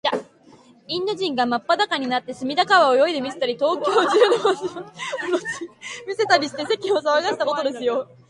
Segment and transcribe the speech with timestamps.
[0.87, 3.95] インド人がまっぱだかになって、隅田川を泳いでみせたり、東京中
[4.43, 5.71] の町々を、うろついて
[6.07, 8.09] みせたりして、世間をさわがせたことですよ。